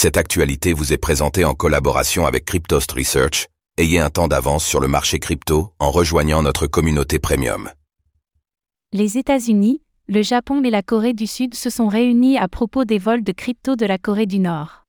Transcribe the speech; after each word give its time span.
Cette 0.00 0.16
actualité 0.16 0.74
vous 0.74 0.92
est 0.92 0.96
présentée 0.96 1.44
en 1.44 1.54
collaboration 1.54 2.24
avec 2.24 2.44
Cryptost 2.44 2.92
Research. 2.92 3.48
Ayez 3.78 3.98
un 3.98 4.10
temps 4.10 4.28
d'avance 4.28 4.64
sur 4.64 4.78
le 4.78 4.86
marché 4.86 5.18
crypto 5.18 5.72
en 5.80 5.90
rejoignant 5.90 6.40
notre 6.40 6.68
communauté 6.68 7.18
premium. 7.18 7.68
Les 8.92 9.18
États-Unis, 9.18 9.82
le 10.06 10.22
Japon 10.22 10.62
et 10.62 10.70
la 10.70 10.82
Corée 10.82 11.14
du 11.14 11.26
Sud 11.26 11.56
se 11.56 11.68
sont 11.68 11.88
réunis 11.88 12.38
à 12.38 12.46
propos 12.46 12.84
des 12.84 12.98
vols 12.98 13.24
de 13.24 13.32
crypto 13.32 13.74
de 13.74 13.86
la 13.86 13.98
Corée 13.98 14.26
du 14.26 14.38
Nord. 14.38 14.84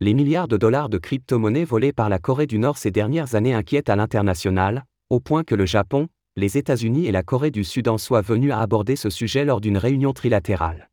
Les 0.00 0.12
milliards 0.12 0.48
de 0.48 0.58
dollars 0.58 0.90
de 0.90 0.98
crypto-monnaies 0.98 1.64
volés 1.64 1.94
par 1.94 2.10
la 2.10 2.18
Corée 2.18 2.46
du 2.46 2.58
Nord 2.58 2.76
ces 2.76 2.90
dernières 2.90 3.34
années 3.36 3.54
inquiètent 3.54 3.88
à 3.88 3.96
l'international, 3.96 4.84
au 5.08 5.20
point 5.20 5.44
que 5.44 5.54
le 5.54 5.64
Japon, 5.64 6.08
les 6.36 6.58
États-Unis 6.58 7.06
et 7.06 7.12
la 7.12 7.22
Corée 7.22 7.50
du 7.50 7.64
Sud 7.64 7.88
en 7.88 7.96
soient 7.96 8.20
venus 8.20 8.52
à 8.52 8.58
aborder 8.58 8.96
ce 8.96 9.08
sujet 9.08 9.46
lors 9.46 9.62
d'une 9.62 9.78
réunion 9.78 10.12
trilatérale. 10.12 10.89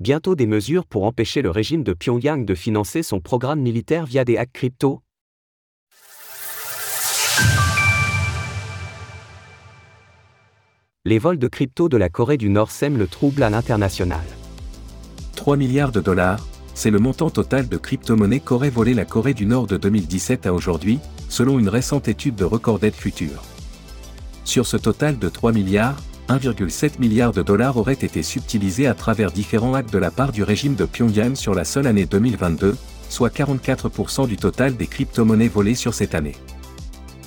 Bientôt 0.00 0.34
des 0.34 0.48
mesures 0.48 0.86
pour 0.86 1.04
empêcher 1.04 1.40
le 1.40 1.50
régime 1.50 1.84
de 1.84 1.92
Pyongyang 1.92 2.44
de 2.44 2.56
financer 2.56 3.04
son 3.04 3.20
programme 3.20 3.60
militaire 3.60 4.06
via 4.06 4.24
des 4.24 4.36
hacks 4.36 4.52
crypto. 4.52 5.02
Les 11.04 11.20
vols 11.20 11.38
de 11.38 11.46
crypto 11.46 11.88
de 11.88 11.96
la 11.96 12.08
Corée 12.08 12.38
du 12.38 12.48
Nord 12.48 12.72
sèment 12.72 12.98
le 12.98 13.06
trouble 13.06 13.44
à 13.44 13.50
l'international. 13.50 14.24
3 15.36 15.56
milliards 15.56 15.92
de 15.92 16.00
dollars, 16.00 16.44
c'est 16.74 16.90
le 16.90 16.98
montant 16.98 17.30
total 17.30 17.68
de 17.68 17.76
crypto-monnaies 17.76 18.40
qu'aurait 18.40 18.70
volé 18.70 18.94
la 18.94 19.04
Corée 19.04 19.34
du 19.34 19.46
Nord 19.46 19.68
de 19.68 19.76
2017 19.76 20.46
à 20.46 20.52
aujourd'hui, 20.52 20.98
selon 21.28 21.60
une 21.60 21.68
récente 21.68 22.08
étude 22.08 22.34
de 22.34 22.44
Recorded 22.44 22.94
Future. 22.94 23.44
Sur 24.42 24.66
ce 24.66 24.76
total 24.76 25.20
de 25.20 25.28
3 25.28 25.52
milliards, 25.52 26.02
1,7 26.28 27.00
milliard 27.00 27.32
de 27.32 27.42
dollars 27.42 27.76
auraient 27.76 27.92
été 27.92 28.22
subtilisés 28.22 28.86
à 28.86 28.94
travers 28.94 29.30
différents 29.30 29.74
actes 29.74 29.92
de 29.92 29.98
la 29.98 30.10
part 30.10 30.32
du 30.32 30.42
régime 30.42 30.74
de 30.74 30.86
Pyongyang 30.86 31.34
sur 31.34 31.54
la 31.54 31.64
seule 31.64 31.86
année 31.86 32.06
2022, 32.06 32.76
soit 33.10 33.34
44% 33.34 34.26
du 34.26 34.36
total 34.36 34.76
des 34.76 34.86
crypto-monnaies 34.86 35.48
volées 35.48 35.74
sur 35.74 35.92
cette 35.92 36.14
année. 36.14 36.36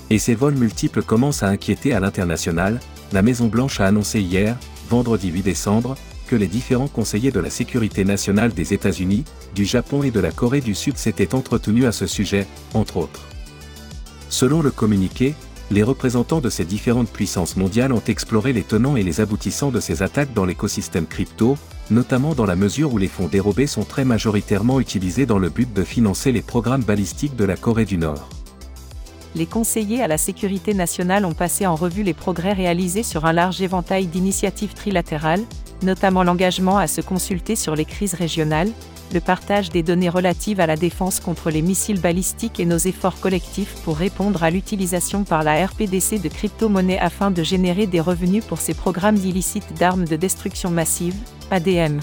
Et 0.09 0.18
ces 0.18 0.34
vols 0.34 0.56
multiples 0.56 1.03
commencent 1.03 1.44
à 1.44 1.48
inquiéter 1.48 1.94
à 1.94 2.00
l'international, 2.00 2.80
la 3.14 3.22
Maison-Blanche 3.22 3.80
a 3.80 3.86
annoncé 3.86 4.20
hier, 4.20 4.58
vendredi 4.90 5.30
8 5.30 5.44
décembre, 5.44 5.95
que 6.28 6.36
les 6.36 6.48
différents 6.48 6.88
conseillers 6.88 7.31
de 7.31 7.40
la 7.40 7.50
sécurité 7.50 8.03
nationale 8.03 8.53
des 8.53 8.73
États-Unis, 8.73 9.25
du 9.53 9.64
Japon 9.64 10.03
et 10.03 10.12
de 10.12 10.20
la 10.20 10.31
Corée 10.31 10.62
du 10.62 10.73
Sud 10.73 10.98
s'étaient 10.98 11.36
entretenus 11.36 11.86
à 11.86 11.92
ce 11.92 12.08
sujet, 12.08 12.48
entre 12.73 12.98
autres. 12.98 13.28
Selon 14.30 14.62
le 14.62 14.72
communiqué, 14.72 15.36
les 15.70 15.84
représentants 15.84 16.40
de 16.40 16.50
ces 16.50 16.64
différentes 16.64 17.10
puissances 17.10 17.58
mondiales 17.58 17.92
ont 17.92 18.04
exploré 18.08 18.54
les 18.54 18.64
tenants 18.64 18.96
et 18.96 19.04
les 19.04 19.20
aboutissants 19.20 19.72
de 19.72 19.80
ces 19.80 20.02
attaques 20.02 20.34
dans 20.34 20.46
l'écosystème 20.46 21.06
crypto, 21.06 21.58
notamment 21.92 22.34
dans 22.34 22.46
la 22.46 22.56
mesure 22.56 22.94
où 22.94 22.98
les 22.98 23.08
fonds 23.08 23.28
dérobés 23.28 23.68
sont 23.68 23.84
très 23.84 24.06
majoritairement 24.06 24.80
utilisés 24.80 25.26
dans 25.26 25.40
le 25.40 25.50
but 25.50 25.72
de 25.74 25.84
financer 25.84 26.32
les 26.32 26.42
programmes 26.42 26.84
balistiques 26.84 27.36
de 27.36 27.44
la 27.44 27.58
Corée 27.58 27.86
du 27.86 27.98
Nord. 27.98 28.30
Les 29.36 29.46
conseillers 29.46 30.02
à 30.02 30.08
la 30.08 30.18
sécurité 30.18 30.74
nationale 30.74 31.26
ont 31.26 31.34
passé 31.34 31.68
en 31.68 31.76
revue 31.76 32.04
les 32.04 32.14
progrès 32.14 32.54
réalisés 32.54 33.04
sur 33.04 33.26
un 33.26 33.34
large 33.34 33.62
éventail 33.62 34.08
d'initiatives 34.08 34.74
trilatérales, 34.74 35.44
notamment 35.84 36.24
l'engagement 36.24 36.78
à 36.78 36.88
se 36.88 37.02
consulter 37.02 37.56
sur 37.56 37.76
les 37.76 37.86
crises 37.86 38.14
régionales, 38.14 38.72
le 39.13 39.19
partage 39.19 39.69
des 39.69 39.83
données 39.83 40.09
relatives 40.09 40.59
à 40.59 40.67
la 40.67 40.75
défense 40.75 41.19
contre 41.19 41.50
les 41.50 41.61
missiles 41.61 42.02
balistiques 42.02 42.59
et 42.59 42.66
nos 42.66 42.77
efforts 42.77 43.19
collectifs 43.19 43.75
pour 43.83 43.97
répondre 43.97 44.44
à 44.44 44.50
l'utilisation 44.50 45.23
par 45.23 45.44
la 45.44 45.66
RPDC 45.66 46.22
de 46.22 46.30
crypto-monnaies 46.30 47.00
afin 47.00 47.31
de 47.31 47.44
générer 47.44 47.88
des 47.88 48.02
revenus 48.02 48.44
pour 48.44 48.59
ces 48.59 48.73
programmes 48.73 49.17
illicites 49.17 49.73
d'armes 49.80 50.05
de 50.05 50.16
destruction 50.16 50.69
massive, 50.69 51.16
ADM. 51.52 52.00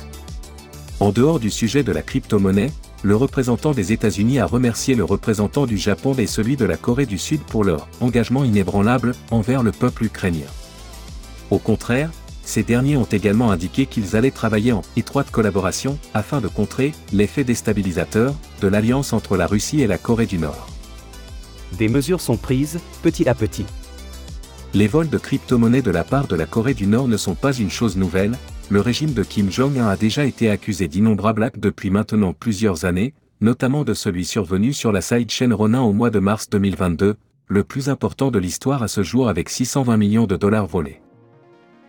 En 1.01 1.11
dehors 1.11 1.41
du 1.41 1.51
sujet 1.51 1.83
de 1.83 1.93
la 1.93 2.03
crypto-monnaie, 2.03 2.71
le 3.03 3.17
représentant 3.17 3.73
des 3.73 3.93
États-Unis 3.93 4.39
a 4.39 4.47
remercié 4.47 4.95
le 4.95 5.05
représentant 5.05 5.67
du 5.67 5.77
Japon 5.77 6.15
et 6.17 6.27
celui 6.27 6.57
de 6.57 6.65
la 6.65 6.79
Corée 6.79 7.05
du 7.05 7.19
Sud 7.19 7.43
pour 7.43 7.63
leur 7.63 7.87
engagement 8.01 8.45
inébranlable 8.45 9.15
envers 9.31 9.63
le 9.63 9.73
peuple 9.73 10.05
ukrainien. 10.05 10.47
Au 11.51 11.59
contraire, 11.59 12.11
ces 12.45 12.63
derniers 12.63 12.97
ont 12.97 13.05
également 13.05 13.51
indiqué 13.51 13.87
qu'ils 13.87 14.17
allaient 14.17 14.31
travailler 14.31 14.73
en 14.73 14.83
étroite 14.97 15.31
collaboration 15.31 15.99
afin 16.13 16.41
de 16.41 16.49
contrer 16.49 16.93
l'effet 17.13 17.45
déstabilisateur 17.45 18.35
de 18.61 18.69
l'alliance 18.69 19.13
entre 19.13 19.37
la 19.37 19.47
Russie 19.47 19.81
et 19.81 19.87
la 19.87 19.99
Corée 19.99 20.27
du 20.27 20.39
Nord. 20.39 20.69
Des 21.79 21.89
mesures 21.89 22.21
sont 22.21 22.37
prises, 22.37 22.81
petit 23.03 23.29
à 23.29 23.35
petit. 23.35 23.67
Les 24.75 24.89
vols 24.89 25.09
de 25.09 25.19
crypto-monnaies 25.19 25.83
de 25.83 25.91
la 25.91 26.05
part 26.05 26.27
de 26.27 26.37
la 26.37 26.47
Corée 26.47 26.75
du 26.75 26.87
Nord 26.87 27.09
ne 27.09 27.17
sont 27.17 27.35
pas 27.35 27.53
une 27.53 27.71
chose 27.71 27.97
nouvelle, 27.97 28.37
le 28.71 28.81
régime 28.81 29.13
de 29.13 29.23
Kim 29.23 29.51
Jong-un 29.51 29.87
a 29.87 29.97
déjà 29.97 30.25
été 30.25 30.49
accusé 30.49 30.89
d'innombrables 30.89 31.43
actes 31.43 31.61
depuis 31.61 31.91
maintenant 31.91 32.33
plusieurs 32.33 32.85
années, 32.85 33.15
notamment 33.41 33.85
de 33.85 33.95
celui 33.95 34.25
survenu 34.25 34.73
sur 34.73 34.91
la 34.91 35.01
sidechain 35.01 35.55
Ronin 35.55 35.83
au 35.83 35.93
mois 35.93 36.11
de 36.11 36.19
mars 36.19 36.49
2022, 36.49 37.17
le 37.47 37.65
plus 37.65 37.89
important 37.89 38.31
de 38.31 38.39
l'histoire 38.39 38.83
à 38.83 38.89
ce 38.89 39.03
jour 39.03 39.29
avec 39.29 39.49
620 39.49 39.97
millions 39.97 40.27
de 40.27 40.37
dollars 40.37 40.67
volés. 40.67 41.01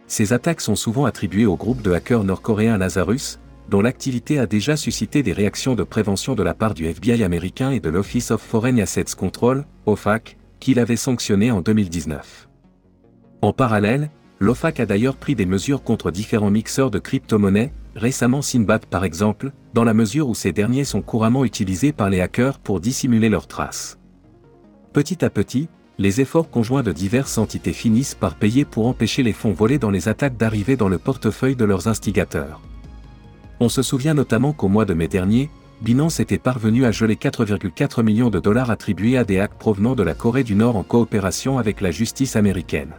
Ces 0.08 0.34
attaques 0.34 0.62
sont 0.62 0.76
souvent 0.76 1.06
attribuées 1.06 1.46
au 1.46 1.56
groupe 1.56 1.82
de 1.82 1.92
hackers 1.92 2.24
nord-coréen 2.24 2.78
Lazarus, 2.78 3.40
dont 3.70 3.82
l'activité 3.82 4.38
a 4.38 4.46
déjà 4.46 4.78
suscité 4.78 5.24
des 5.24 5.34
réactions 5.34 5.74
de 5.74 5.84
prévention 5.84 6.36
de 6.36 6.44
la 6.44 6.54
part 6.54 6.76
du 6.76 6.86
FBI 6.86 7.24
américain 7.24 7.72
et 7.72 7.80
de 7.80 7.90
l'Office 7.90 8.32
of 8.32 8.42
Foreign 8.42 8.80
Assets 8.80 9.16
Control, 9.18 9.66
OFAC, 9.88 10.38
qu'il 10.60 10.80
avait 10.80 10.96
sanctionné 10.96 11.50
en 11.52 11.62
2019. 11.62 12.48
En 13.42 13.54
parallèle, 13.54 14.12
l'OFAC 14.40 14.80
a 14.80 14.86
d'ailleurs 14.86 15.16
pris 15.16 15.36
des 15.36 15.46
mesures 15.46 15.84
contre 15.84 16.12
différents 16.12 16.52
mixeurs 16.52 16.92
de 16.92 17.00
crypto-monnaies, 17.00 17.74
récemment 17.96 18.42
Sinbad 18.42 18.86
par 18.86 19.04
exemple, 19.04 19.52
dans 19.74 19.84
la 19.84 19.94
mesure 19.94 20.30
où 20.30 20.36
ces 20.36 20.52
derniers 20.52 20.84
sont 20.84 21.02
couramment 21.02 21.46
utilisés 21.46 21.92
par 21.92 22.10
les 22.10 22.22
hackers 22.22 22.60
pour 22.60 22.80
dissimuler 22.80 23.30
leurs 23.30 23.48
traces. 23.48 23.98
Petit 24.94 25.26
à 25.26 25.30
petit, 25.30 25.68
les 25.98 26.20
efforts 26.20 26.50
conjoints 26.50 26.84
de 26.84 26.92
diverses 26.92 27.38
entités 27.38 27.74
finissent 27.74 28.16
par 28.16 28.36
payer 28.36 28.66
pour 28.66 28.88
empêcher 28.88 29.24
les 29.24 29.34
fonds 29.34 29.54
volés 29.54 29.80
dans 29.80 29.92
les 29.92 30.10
attaques 30.10 30.38
d'arriver 30.38 30.76
dans 30.76 30.90
le 30.90 30.98
portefeuille 30.98 31.56
de 31.56 31.66
leurs 31.66 31.88
instigateurs. 31.88 32.62
On 33.60 33.70
se 33.70 33.82
souvient 33.82 34.14
notamment 34.14 34.52
qu'au 34.52 34.68
mois 34.68 34.86
de 34.86 34.94
mai 34.94 35.08
dernier, 35.08 35.50
Binance 35.82 36.20
était 36.20 36.38
parvenu 36.38 36.86
à 36.86 36.92
geler 36.92 37.16
4,4 37.16 38.04
millions 38.04 38.30
de 38.30 38.40
dollars 38.40 38.72
attribués 38.72 39.18
à 39.18 39.24
des 39.24 39.40
hacks 39.40 39.58
provenant 39.58 39.96
de 39.96 40.04
la 40.04 40.14
Corée 40.14 40.44
du 40.44 40.56
Nord 40.56 40.76
en 40.76 40.84
coopération 40.84 41.58
avec 41.58 41.82
la 41.82 41.92
justice 41.92 42.36
américaine. 42.36 42.94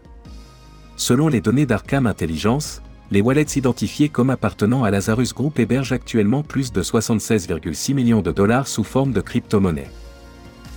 Selon 0.97 1.29
les 1.29 1.43
données 1.43 1.67
d'Arkham 1.67 2.06
Intelligence, 2.06 2.83
les 3.11 3.21
wallets 3.21 3.56
identifiés 3.56 4.09
comme 4.09 4.31
appartenant 4.31 4.85
à 4.85 4.91
Lazarus 4.91 5.35
Group 5.35 5.59
hébergent 5.59 5.93
actuellement 5.93 6.43
plus 6.43 6.73
de 6.73 6.83
76,6 6.83 7.95
millions 7.95 8.23
de 8.23 8.33
dollars 8.33 8.67
sous 8.67 8.85
forme 8.85 9.12
de 9.12 9.21
crypto-monnaies. 9.21 9.91